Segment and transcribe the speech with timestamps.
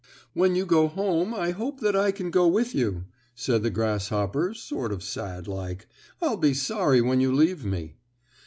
[0.33, 3.05] "When you go home I hope that I can go with you,"
[3.35, 5.85] said the grasshopper sort of sad like.
[6.23, 7.97] "I'll be sorry when you leave me."